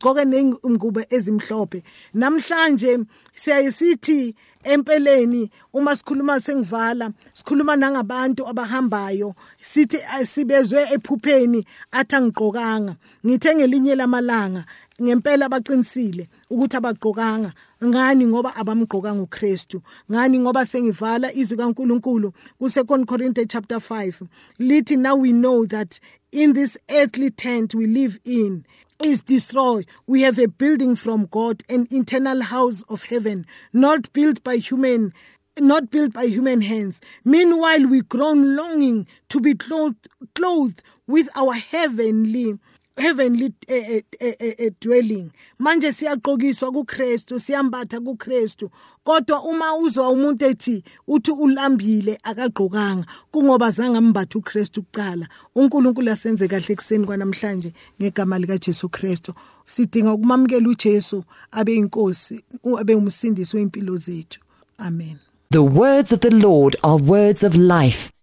ugcoke 0.04 0.26
nengubo 0.26 1.02
ezimhlophe. 1.10 1.84
Namhlanje 2.14 3.06
siyayisithi 3.36 4.36
empeleni 4.64 5.50
uma 5.74 5.96
sikhuluma 5.96 6.40
sengivala 6.40 7.12
sikhuluma 7.34 7.76
nangabantu 7.76 8.48
abahambayo 8.48 9.36
sithi 9.60 10.00
sibezwe 10.26 10.82
ephupheni 10.94 11.66
athi 11.92 12.16
angigqokanga. 12.16 12.96
Ngithe 13.26 13.56
ngelinye 13.56 13.96
lamalanga 13.96 14.66
ngempela 15.02 15.50
baqinisile 15.50 16.28
ukuthi 16.50 16.78
abagqokanga. 16.78 17.54
Ngani 17.84 18.28
ngoba 18.28 18.56
abamgqoka 18.56 19.16
nguKristu 19.16 19.82
ngani 20.12 20.40
ngoba 20.40 20.66
sengivala 20.66 21.34
izwi 21.34 21.58
kaNkuluNkulu 21.58 22.32
ku 22.60 22.66
2 22.66 23.06
Corinthians 23.06 23.52
chapter 23.52 23.78
5 23.78 24.28
lithi 24.60 24.96
now 24.96 25.16
we 25.16 25.34
know 25.34 25.66
that 25.66 26.00
in 26.32 26.54
this 26.54 26.78
earthly 26.90 27.30
tent 27.30 27.76
we 27.76 27.86
live 27.86 28.20
in 28.24 28.64
is 29.02 29.22
destroyed, 29.22 29.86
we 30.08 30.22
have 30.22 30.38
a 30.40 30.48
building 30.48 30.96
from 30.96 31.26
God, 31.26 31.64
an 31.70 31.88
internal 31.90 32.42
house 32.42 32.84
of 32.84 33.06
heaven, 33.06 33.46
not 33.72 34.12
built 34.14 34.44
by 34.44 34.58
human 34.58 35.14
not 35.60 35.92
built 35.92 36.14
by 36.14 36.26
human 36.26 36.62
hands. 36.62 37.00
Meanwhile, 37.24 37.88
we 37.88 38.02
groan 38.02 38.56
longing 38.56 39.06
to 39.30 39.40
be 39.40 39.54
clothed, 39.54 40.08
clothed 40.34 40.82
with 41.06 41.30
our 41.36 41.54
heavenly 41.54 42.58
heavenly 42.98 43.54
uh, 43.70 44.02
uh, 44.22 44.66
uh, 44.66 44.70
dwelling. 44.82 45.32
Manje 45.60 45.92
siyagqokiswa 45.92 46.72
kuKristu 46.72 47.40
siyambatha 47.40 48.00
kuKristu. 48.00 48.70
Kodwa 49.04 49.44
uma 49.44 49.76
uzwa 49.78 50.10
umuntu 50.10 50.46
ethi 50.46 50.84
uthi 51.08 51.32
ulambile 51.32 52.20
akagqokanga 52.24 53.06
kungoba 53.32 53.72
zange 53.72 53.98
ambatha 53.98 54.40
uKristu 54.40 54.84
kuqala. 54.84 55.28
uNkulunkulu 55.56 56.12
asenze 56.12 56.48
kahle 56.48 56.76
kuseni 56.76 57.06
kwanamhlanje 57.06 57.74
ngegama 58.02 58.40
lika 58.40 58.58
Jesu 58.58 58.90
Kristu. 58.90 59.34
Sidinga 59.66 60.14
ukumamukela 60.14 60.70
uJesu 60.70 61.24
abe 61.52 61.76
inkosi 61.76 62.44
abe 62.80 62.96
umsindisi 62.96 63.58
weimpilo 63.58 63.98
zethu. 63.98 64.40
Amen. 64.78 65.20
The 65.52 65.62
words 65.62 66.12
of 66.12 66.20
the 66.22 66.32
Lord 66.32 66.76
are 66.84 66.98
words 66.98 67.44
of 67.44 67.56
life. 67.56 68.13